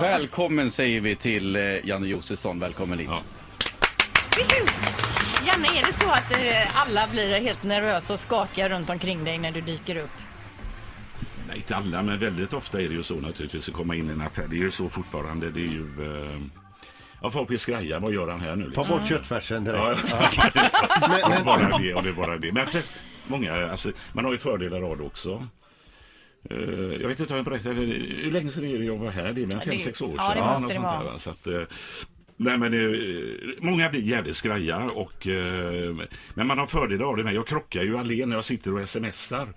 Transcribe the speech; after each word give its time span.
Välkommen 0.00 0.70
säger 0.70 1.00
vi 1.00 1.16
till 1.16 1.56
eh, 1.56 1.86
Janne 1.86 2.06
Josefsson. 2.06 2.58
Välkommen 2.58 2.98
hit. 2.98 3.08
Ja. 3.10 3.22
Janne, 5.46 5.68
är 5.78 5.86
det 5.86 5.92
så 5.92 6.06
att 6.10 6.30
eh, 6.32 6.80
alla 6.82 7.08
blir 7.08 7.40
helt 7.40 7.62
nervösa 7.62 8.12
och 8.12 8.20
skakiga 8.20 8.68
runt 8.68 8.90
omkring 8.90 9.24
dig 9.24 9.38
när 9.38 9.50
du 9.50 9.60
dyker 9.60 9.96
upp? 9.96 10.10
Nej, 11.48 11.56
inte 11.56 11.76
alla, 11.76 12.02
men 12.02 12.18
väldigt 12.18 12.52
ofta 12.52 12.80
är 12.80 12.88
det 12.88 12.94
ju 12.94 13.02
så 13.02 13.14
naturligtvis 13.14 13.68
att 13.68 13.74
komma 13.74 13.94
in 13.94 14.08
i 14.10 14.12
en 14.12 14.20
affär. 14.20 14.46
Det 14.50 14.56
är 14.56 14.60
ju 14.60 14.70
så 14.70 14.88
fortfarande. 14.88 15.50
Det 15.50 15.60
är 15.60 15.66
ju... 15.66 15.86
Eh... 16.26 16.40
Ja, 17.22 17.30
folk 17.30 17.48
blir 17.48 17.58
skraja. 17.58 17.98
Vad 17.98 18.12
gör 18.14 18.28
han 18.28 18.40
här 18.40 18.56
nu? 18.56 18.70
Ta 18.70 18.80
Liksom? 18.80 18.98
bort 18.98 19.08
köttfärsen 19.08 19.64
direkt. 19.64 20.04
Ja, 20.10 20.30
Men, 21.08 21.22
om 21.24 21.30
det 21.30 21.36
men, 21.36 21.44
bara 21.44 21.78
det, 21.78 21.94
om 21.94 22.04
det 22.04 22.12
bara 22.12 22.38
det. 22.38 22.52
Men 22.52 22.66
många, 23.26 23.70
alltså, 23.70 23.92
man 24.12 24.24
har 24.24 24.32
ju 24.32 24.38
fördelar 24.38 24.82
av 24.82 24.98
det 24.98 25.04
också. 25.04 25.48
Eh, 26.50 26.58
jag 27.00 27.08
vet 27.08 27.20
inte 27.20 27.32
om 27.32 27.36
jag 27.36 27.44
berättade, 27.44 27.74
hur 27.74 28.30
länge 28.30 28.50
sedan 28.50 28.64
är 28.64 28.78
det 28.78 28.84
jag 28.84 28.96
var 28.96 29.10
här? 29.10 29.32
Det 29.32 29.42
är 29.42 29.46
väl 29.46 29.50
Ja, 29.54 29.60
fem, 29.60 29.74
det- 29.76 29.82
sex 29.82 30.00
år 30.02 30.14
ja, 30.16 30.22
sedan. 30.28 30.36
det 30.36 30.42
måste 30.50 30.60
något 30.62 30.68
det 30.68 30.74
sånt 30.74 30.84
vara. 30.86 30.98
där, 31.04 31.10
va? 31.10 31.18
Så 31.18 31.30
att, 31.30 31.46
eh, 31.46 31.62
nej, 32.36 32.58
men, 32.58 32.74
eh, 32.74 32.98
många 33.60 33.90
blir 33.90 34.00
jävligt 34.00 34.36
skraja 34.36 34.78
och 34.94 35.26
eh, 35.26 35.94
men 36.34 36.46
man 36.46 36.58
har 36.58 36.66
fördelar 36.66 37.04
av 37.06 37.16
det 37.16 37.24
med. 37.24 37.34
Jag 37.34 37.46
krockar 37.46 37.82
ju 37.82 37.98
allén 37.98 38.28
när 38.28 38.36
jag 38.36 38.44
sitter 38.44 38.74
och 38.82 38.88
smsar. 38.88 39.48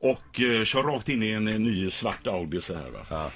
Och 0.00 0.40
eh, 0.40 0.64
kör 0.64 0.82
rakt 0.82 1.08
in 1.08 1.22
i 1.22 1.30
en, 1.30 1.48
eh, 1.48 1.58
ny 1.58 1.90
svart 1.90 2.26
Audi 2.26 2.60
så 2.60 2.74
här 2.74 2.90
va. 2.90 3.30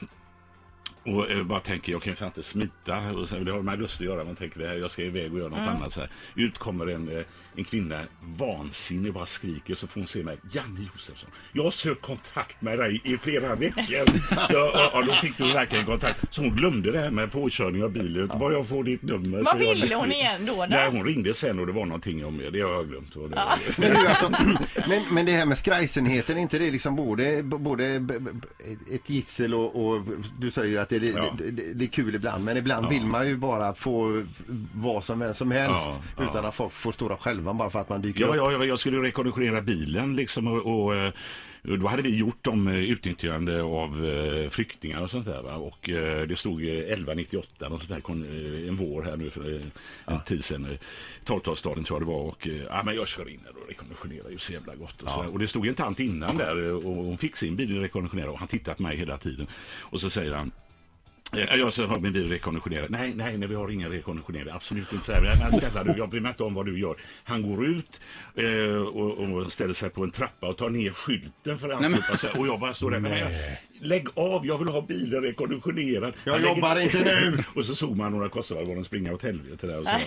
Och 1.07 1.31
eh, 1.31 1.43
bara 1.43 1.61
tänker, 1.61 1.93
jag 1.93 2.03
kan 2.03 2.13
ju 2.13 2.17
fan 2.17 2.27
inte 2.27 2.43
smita. 2.43 2.99
Och 3.11 3.29
sen, 3.29 3.45
det 3.45 3.53
har 3.53 3.63
man 3.63 3.79
lust 3.79 4.01
att 4.01 4.07
göra. 4.07 4.25
Man 4.25 4.37
tänker, 4.37 4.61
det 4.61 4.69
här, 4.69 4.75
jag 4.75 4.91
ska 4.91 5.03
iväg 5.03 5.33
och 5.33 5.39
göra 5.39 5.49
något 5.49 5.69
annat. 5.69 5.93
Så 5.93 6.01
här. 6.01 6.11
Ut 6.35 6.59
kommer 6.59 6.87
en, 6.87 7.17
eh, 7.17 7.25
en 7.57 7.65
kvinna, 7.65 8.03
vansinnig, 8.21 9.13
bara 9.13 9.27
skriker. 9.27 9.75
Så 9.75 9.87
får 9.87 10.01
hon 10.01 10.09
se 10.09 10.23
mig. 10.23 10.39
Janne 10.53 10.89
Josefsson, 10.95 11.31
jag 11.53 11.65
har 11.65 11.71
sökt 11.71 12.03
kontakt 12.03 12.63
med 12.63 12.79
dig 12.79 13.01
i 13.05 13.19
flera 13.19 13.55
veckor. 13.55 13.83
så, 14.29 14.53
ja, 14.53 14.91
ja, 14.93 15.03
då 15.07 15.13
fick 15.13 15.39
du 15.39 15.53
verkligen 15.53 15.87
kontakt. 15.87 16.35
Så 16.35 16.41
hon 16.41 16.57
glömde 16.57 16.93
det 16.93 16.99
här 16.99 17.11
med 17.11 17.33
påkörning 17.33 17.85
av 17.85 17.91
bilen. 17.91 18.29
Bara 18.29 18.53
jag 18.53 18.69
får 18.69 18.85
ditt 18.85 19.03
nummer. 19.03 19.43
Vad 19.43 19.59
så 19.59 19.65
jag 19.65 19.75
ville 19.75 19.95
hon 19.95 20.13
igen 20.13 20.47
då, 20.47 20.55
då? 20.57 20.67
Nej, 20.67 20.91
hon 20.91 21.05
ringde 21.05 21.35
sen 21.35 21.59
och 21.59 21.67
det 21.67 21.73
var 21.73 21.87
någonting 21.87 22.25
om 22.25 22.39
det. 22.39 22.51
Det 22.51 22.61
har 22.61 22.73
jag 22.73 22.89
glömt. 22.89 23.15
det 23.15 23.19
var. 23.21 23.29
men, 23.77 23.95
du, 23.95 24.07
alltså, 24.07 24.29
men, 24.89 25.15
men 25.15 25.27
det 25.27 25.33
här 25.33 25.47
med 25.47 25.59
skrajsenheten, 25.59 26.37
är 26.37 26.41
inte 26.41 26.59
det 26.59 26.71
liksom 26.71 26.97
både, 26.97 27.43
både 27.43 28.07
ett 28.95 29.11
gissel 29.11 29.55
och, 29.55 29.87
och 29.87 30.03
du 30.39 30.51
säger 30.51 30.79
att 30.79 30.89
det, 30.89 30.96
det, 30.99 31.07
Ja. 31.11 31.35
det, 31.39 31.51
det, 31.75 31.85
är 31.85 31.89
kul 31.89 32.15
ibland 32.15 32.45
men 32.45 32.57
ibland 32.57 32.89
vill 32.89 33.07
man 33.07 33.29
ju 33.29 33.37
bara 33.37 33.75
få 33.75 34.23
vad 34.75 35.05
som, 35.05 35.19
vem 35.19 35.35
som 35.35 35.51
helst 35.51 35.87
Ja, 35.87 36.01
ja. 36.17 36.25
utan 36.31 36.45
att 36.45 36.55
folk 36.55 36.73
får 36.73 36.93
stora 36.93 37.17
skälvan 37.17 37.59
bara 37.59 37.71
för 37.71 37.79
att 37.79 37.89
man 37.89 38.03
dyker 38.03 38.21
Ja, 38.21 38.27
upp. 38.27 38.37
ja, 38.37 38.53
ja, 38.53 38.65
jag 38.65 38.79
skulle 38.79 39.03
rekonditionera 39.03 39.63
bilen 39.63 40.17
liksom 40.17 40.47
och, 40.47 40.85
och 40.85 40.97
eh, 40.97 41.13
då 41.63 41.87
hade 41.87 42.03
vi 42.03 42.17
gjort 42.17 42.47
om 42.47 42.69
eh, 42.69 42.77
utnyttjande 42.77 43.63
av 43.63 44.07
eh, 44.07 44.51
flyktingar 44.51 45.03
och 45.03 45.11
sånt 45.11 45.27
där. 45.27 45.43
Va? 45.43 45.55
Och 45.55 45.79
det 46.29 46.37
stod 46.39 46.63
eh, 46.63 46.69
1198 46.69 47.69
och 47.69 47.83
sånt 47.83 48.07
där, 48.07 48.69
en 48.69 48.77
vår 48.77 49.03
här 49.03 49.17
nu 49.17 49.31
för 49.31 49.61
en 50.07 50.21
tid 50.27 50.45
sedan. 50.45 50.79
Torgtorpsstaden 51.25 51.85
tror 51.85 52.01
jag 52.01 52.09
det 52.09 52.13
var. 52.13 52.21
Och 52.23 52.49
ja, 52.69 52.83
men 52.85 52.95
jag 52.95 53.09
kör 53.09 53.29
in 53.29 53.41
där 53.45 53.63
och 53.63 53.69
rekonditionerar 53.69 54.31
ju 54.31 54.39
så 54.39 54.53
jävla 54.53 54.75
gott. 54.75 55.03
Och, 55.03 55.11
så 55.11 55.23
där. 55.23 55.33
och 55.33 55.39
det 55.39 55.49
stod 55.49 55.67
en 55.67 55.75
tant 55.75 56.01
innan 56.01 56.37
där 56.37 56.73
och 56.73 56.83
hon 56.95 57.19
fick 57.19 57.37
sin 57.37 57.57
bil 57.57 57.81
rekonditionerad 57.81 58.29
och 58.31 58.39
han 58.39 58.49
tittade 58.49 58.77
på 58.77 58.83
mig 58.83 58.97
hela 58.97 59.19
tiden. 59.19 59.47
Och 59.81 60.01
så 60.01 60.11
säger 60.11 60.33
han 60.35 60.51
Jag 61.33 61.73
så 61.73 61.87
har 61.87 62.01
min 62.01 62.13
bil 62.13 62.29
rekonditionerad. 62.29 62.91
Nej, 62.91 63.13
nej, 63.15 63.39
nej, 63.39 63.49
vi 63.49 63.55
har 63.55 63.71
ingen 63.71 63.91
rekonditionering. 63.91 64.49
Absolut 64.55 64.93
inte. 64.93 65.05
Så 65.07 65.13
här. 65.13 65.37
Men 65.41 65.53
snälla 65.53 65.85
du, 65.85 65.99
jag 65.99 66.09
bryr 66.09 66.21
mig 66.21 66.29
inte 66.29 66.43
om 66.43 66.55
vad 66.55 66.67
du 66.67 66.79
gör. 66.81 66.97
Han 67.25 67.43
går 67.43 67.67
ut 67.67 68.01
eh, 68.35 68.77
och, 68.83 69.19
och 69.19 69.53
ställer 69.53 69.75
sig 69.75 69.91
på 69.91 70.05
en 70.05 70.11
trappa 70.11 70.49
och 70.49 70.57
tar 70.57 70.71
ner 70.71 70.91
skylten 70.91 71.59
för. 71.59 72.17
Så 72.17 72.27
här. 72.27 72.41
Och 72.41 72.47
jag 72.47 72.61
bara 72.61 72.75
står 72.75 72.91
där. 72.91 73.01
Men 73.01 73.19
jag, 73.19 73.31
lägg 73.81 74.07
av, 74.15 74.47
jag 74.47 74.59
vill 74.59 74.69
ha 74.69 74.81
bilen 74.83 75.23
rekonditionerad. 75.23 76.13
Jag 76.25 76.33
Han 76.33 76.43
lägger- 76.43 76.55
jobbar 76.55 76.81
inte 76.81 76.99
nu. 77.05 77.39
och 77.55 77.67
så 77.67 77.75
såg 77.75 77.97
man 77.97 78.13
några 78.13 78.29
kosovoalbaner 78.29 78.83
springa 78.83 79.13
åt 79.15 79.23
helvete 79.23 79.67
där. 79.67 79.79
Och, 79.79 79.87
så 79.87 79.93
där, 79.93 80.05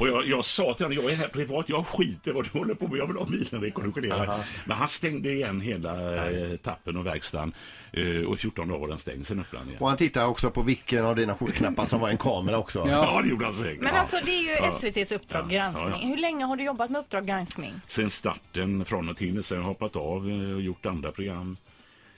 och 0.00 0.08
jag, 0.08 0.26
jag 0.26 0.44
sa 0.44 0.74
till 0.74 0.84
honom, 0.84 1.02
jag 1.04 1.12
är 1.12 1.16
här 1.16 1.28
privat, 1.28 1.68
jag 1.68 1.86
skiter 1.86 2.32
vad 2.32 2.44
du 2.52 2.58
håller 2.58 2.74
på 2.74 2.88
med, 2.88 2.98
jag 2.98 3.06
vill 3.06 3.16
ha 3.16 3.24
bilen 3.26 3.60
rekonditionerad. 3.62 4.44
Men 4.64 4.76
han 4.76 4.88
stängde 4.88 5.32
igen 5.32 5.60
hela 5.60 6.26
eh, 6.30 6.56
tappen 6.56 6.96
och 6.96 7.06
verkstaden. 7.06 7.52
Eh, 7.92 8.24
och 8.24 8.34
i 8.34 8.38
14 8.38 8.68
dagar 8.68 8.80
var 8.80 8.88
den 8.88 8.98
stängd, 8.98 9.26
sen 9.26 9.40
öppnade 9.40 9.58
han 9.64 9.68
igen. 9.68 9.82
Och 9.82 9.88
han 9.88 9.96
tittar 9.98 10.26
också 10.26 10.50
på 10.54 10.62
vilken 10.62 11.04
av 11.04 11.16
dina 11.16 11.34
skjortknappar 11.34 11.84
som 11.84 12.00
var 12.00 12.08
en 12.08 12.16
kamera 12.18 12.58
också. 12.58 12.84
Ja, 12.88 13.20
det 13.22 13.28
gjorde 13.28 13.44
han 13.44 13.54
säkert. 13.54 13.82
Men 13.82 13.94
alltså 13.94 14.16
det 14.24 14.30
är 14.30 14.42
ju 14.42 14.68
SVTs 14.68 15.12
Uppdrag 15.12 15.50
granskning. 15.50 15.90
ja, 15.90 15.98
ja. 16.02 16.08
Hur 16.08 16.16
länge 16.16 16.44
har 16.44 16.56
du 16.56 16.64
jobbat 16.64 16.90
med 16.90 17.00
Uppdrag 17.00 17.26
granskning? 17.26 17.72
Sen 17.86 18.10
starten 18.10 18.84
från 18.84 19.08
och 19.08 19.16
till, 19.16 19.42
sen 19.42 19.62
hoppat 19.62 19.96
av 19.96 20.30
eh, 20.30 20.54
och 20.54 20.62
gjort 20.62 20.86
andra 20.86 21.12
program. 21.12 21.56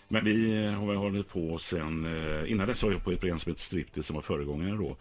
Men 0.09 0.25
vi 0.25 0.65
eh, 0.65 0.71
har 0.73 0.87
väl 0.87 0.97
hållit 0.97 1.29
på 1.29 1.59
sen, 1.59 2.05
eh, 2.05 2.51
innan 2.51 2.67
dess 2.69 2.83
var 2.83 2.93
jag 2.93 3.05
på 3.05 3.13
ett 3.13 3.21
program 3.21 3.39
som 3.39 3.51
heter 3.51 3.63
Striptease 3.63 4.07
som 4.07 4.15
var 4.17 4.23
föregångare 4.23 4.77
då. 4.77 4.97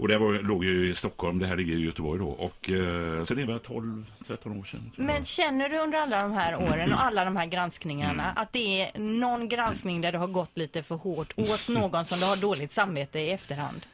Och 0.00 0.08
det 0.08 0.18
var, 0.18 0.32
låg 0.32 0.64
ju 0.64 0.90
i 0.90 0.94
Stockholm, 0.94 1.38
det 1.38 1.46
här 1.46 1.56
ligger 1.56 1.74
i 1.74 1.80
Göteborg 1.84 2.18
då. 2.18 2.28
Och 2.28 2.70
eh, 2.70 3.24
så 3.24 3.34
det 3.34 3.44
var 3.44 3.58
12-13 3.58 4.60
år 4.60 4.64
sedan. 4.64 4.92
Men 4.96 5.24
känner 5.24 5.68
du 5.68 5.78
under 5.78 5.98
alla 5.98 6.22
de 6.22 6.32
här 6.32 6.56
åren 6.56 6.92
och 6.92 7.04
alla 7.04 7.24
de 7.24 7.36
här 7.36 7.46
granskningarna 7.46 8.22
Mm. 8.30 8.34
att 8.36 8.52
det 8.52 8.82
är 8.82 8.98
någon 8.98 9.48
granskning 9.48 10.00
där 10.00 10.12
du 10.12 10.18
har 10.18 10.26
gått 10.26 10.50
lite 10.58 10.82
för 10.82 10.94
hårt 10.94 11.32
åt 11.36 11.68
någon 11.68 12.04
som 12.04 12.18
du 12.20 12.24
har 12.26 12.36
dåligt 12.36 12.70
samvete 12.70 13.18
i 13.20 13.30
efterhand? 13.30 13.86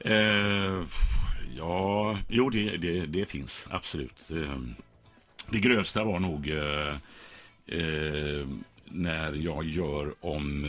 Eh, 0.00 0.82
ja, 1.56 2.18
jo 2.28 2.50
det, 2.50 2.76
det, 2.76 3.06
det 3.06 3.24
finns 3.26 3.66
absolut. 3.70 4.30
Eh, 4.30 4.58
det 5.50 5.58
grövsta 5.58 6.04
var 6.04 6.18
nog 6.20 6.50
eh, 6.50 6.94
eh, 7.80 8.46
när 8.90 9.32
jag 9.32 9.64
gör 9.64 10.14
om... 10.20 10.64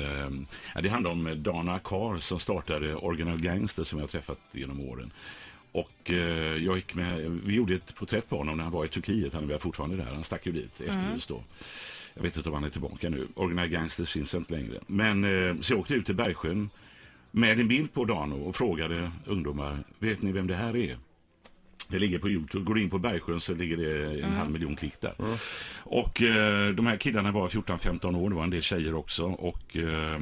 Eh, 0.76 0.82
det 0.82 0.90
handlar 0.90 1.12
om 1.12 1.44
Dana 1.44 1.80
Carr 1.80 2.20
som 2.20 2.40
startade 2.40 2.96
Original 2.96 3.42
Gangster 3.42 3.84
som 3.84 4.00
jag 4.00 4.04
har 4.04 4.10
träffat 4.10 4.40
genom 4.52 4.82
åren. 4.82 5.12
Och 5.72 6.12
eh, 6.12 6.56
jag 6.64 6.76
gick 6.76 6.96
med, 6.96 7.32
vi 7.46 7.56
gjorde 7.56 7.76
ett 7.76 7.96
porträtt 7.96 8.30
på 8.30 8.38
honom 8.38 8.58
när 8.58 8.64
han 8.64 8.74
var 8.74 8.86
i 8.86 8.88
Turkiet. 8.88 9.34
Han 9.34 9.52
är 9.52 9.58
fortfarande 9.58 9.98
där. 9.98 10.14
Han 10.14 10.24
stack 10.24 10.46
ju 10.46 10.52
dit 10.52 10.82
efterlyst 10.82 11.30
då. 11.30 11.44
Jag 12.14 12.24
vet 12.24 12.38
inte 12.38 12.50
om 12.50 12.56
han 12.56 12.64
är 12.64 12.70
tillbaka 12.70 13.10
nu. 13.10 13.28
Original 13.36 13.68
Gangsters 13.68 14.12
finns 14.14 14.34
inte 14.34 14.54
längre. 14.54 14.80
Men 14.88 15.24
eh, 15.24 15.62
så 15.62 15.74
jag 15.74 15.80
åkte 15.80 15.94
ut 15.94 16.06
till 16.06 16.16
Bergsjön 16.16 16.70
med 17.32 17.60
en 17.60 17.68
bild 17.68 17.94
på 17.94 18.06
Dano 18.06 18.36
och 18.36 18.56
frågade 18.56 19.12
ungdomar, 19.26 19.84
vet 20.00 20.22
ni 20.22 20.32
vem 20.32 20.48
det 20.48 20.56
här 20.56 20.76
är? 20.76 20.98
Det 21.88 22.00
ligger 22.00 22.20
på 22.20 22.30
Youtube. 22.30 22.66
Går 22.66 22.76
du 22.76 22.82
in 22.82 22.90
på 22.90 23.00
Bergsjön 23.00 23.40
så 23.40 23.54
ligger 23.54 23.78
det 23.78 24.22
en 24.22 24.32
halv 24.34 24.52
miljon 24.52 24.76
klick 24.76 25.02
där. 25.02 25.14
Och 25.78 26.22
eh, 26.22 26.70
de 26.74 26.88
här 26.88 26.98
killarna 26.98 27.32
var 27.32 27.48
14-15 27.50 28.16
år, 28.18 28.30
det 28.30 28.36
var 28.36 28.44
en 28.44 28.50
del 28.50 28.62
tjejer 28.62 28.96
också. 28.96 29.26
Och 29.26 29.78
eh, 29.78 30.20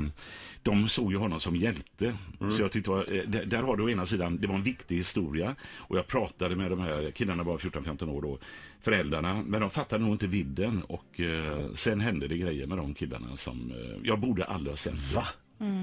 de 0.63 0.87
såg 0.87 1.11
ju 1.11 1.17
honom 1.17 1.39
som 1.39 1.55
hjälte. 1.55 2.13
Så 2.51 2.61
jag 2.61 2.71
tyckte, 2.71 2.91
eh, 2.91 3.23
där, 3.27 3.45
där 3.45 3.61
har 3.61 3.77
du 3.77 3.83
å 3.83 3.89
ena 3.89 4.05
sidan, 4.05 4.37
det 4.37 4.47
var 4.47 4.55
en 4.55 4.63
viktig 4.63 4.95
historia. 4.97 5.55
Och 5.77 5.97
jag 5.97 6.07
pratade 6.07 6.55
med 6.55 6.71
de 6.71 6.79
här 6.79 7.11
killarna, 7.11 7.43
var 7.43 7.57
14-15 7.57 8.09
år 8.09 8.21
då, 8.21 8.39
föräldrarna. 8.81 9.43
Men 9.47 9.61
de 9.61 9.69
fattade 9.69 10.03
nog 10.03 10.13
inte 10.13 10.27
vidden. 10.27 10.83
Och 10.83 11.19
eh, 11.19 11.65
sen 11.73 11.99
hände 12.01 12.27
det 12.27 12.37
grejer 12.37 12.67
med 12.67 12.77
de 12.77 12.93
killarna 12.93 13.37
som, 13.37 13.71
eh, 13.71 13.99
jag 14.03 14.19
borde 14.19 14.43
aldrig 14.45 14.71
ha 14.71 14.77
sett. 14.77 15.13
Va? 15.13 15.25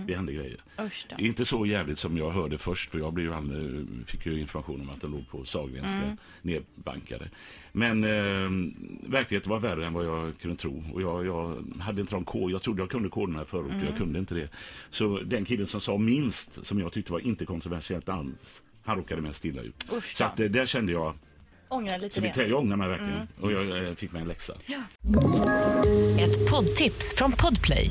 Det 0.07 0.15
hände 0.15 0.33
grejer. 0.33 0.61
Inte 1.19 1.45
så 1.45 1.67
jävligt 1.67 1.99
som 1.99 2.17
jag 2.19 2.31
hörde 2.31 2.59
först 2.59 2.91
för 2.91 2.99
jag 2.99 3.13
blev 3.13 3.27
ju 3.27 3.35
aldrig, 3.35 3.87
fick 4.07 4.27
ju 4.27 4.41
information 4.41 4.81
om 4.81 4.91
att 4.91 5.01
de 5.01 5.13
låg 5.13 5.29
på 5.31 5.45
Sahlgrenska 5.45 6.17
nedbankade. 6.43 7.29
Men 7.73 8.05
eh, 8.05 8.51
verkligheten 9.11 9.51
var 9.51 9.59
värre 9.61 9.87
än 9.87 9.93
vad 9.93 10.05
jag 10.07 10.39
kunde 10.39 10.57
tro. 10.57 10.85
Och 10.93 11.03
jag, 11.03 11.27
jag 11.27 11.65
hade 11.81 12.01
inte 12.01 12.15
de 12.15 12.25
kod, 12.25 12.51
jag 12.51 12.63
trodde 12.63 12.83
jag 12.83 12.91
kunde 12.91 13.09
koderna 13.09 13.45
förut, 13.45 13.73
jag 13.89 13.97
kunde 13.97 14.19
inte 14.19 14.35
det. 14.35 14.49
Så 14.91 15.19
den 15.19 15.45
killen 15.45 15.67
som 15.67 15.81
sa 15.81 15.99
minst, 15.99 16.67
som 16.67 16.81
jag 16.81 16.93
tyckte 16.93 17.13
var 17.13 17.21
inte 17.21 17.45
kontroversiellt 17.45 18.09
alls, 18.09 18.63
han 18.85 18.97
råkade 18.97 19.21
mest 19.21 19.45
illa 19.45 19.63
ut. 19.63 19.87
Usch 19.93 20.17
Så 20.17 20.25
att, 20.25 20.41
eh, 20.41 20.47
där 20.47 20.67
kände 20.67 20.93
jag, 20.93 21.15
Ångrar 21.69 21.99
lite 21.99 22.15
så 22.15 22.21
vi, 22.21 22.33
det. 22.35 22.47
jag 22.47 22.59
ångrar 22.59 22.77
mig 22.77 22.89
verkligen. 22.89 23.29
Och 23.41 23.53
jag 23.53 23.89
eh, 23.89 23.95
fick 23.95 24.13
mig 24.13 24.23
en 24.23 24.29
läxa. 24.29 24.55
Ett 26.19 26.51
poddtips 26.51 27.15
från 27.17 27.33
Podplay. 27.33 27.91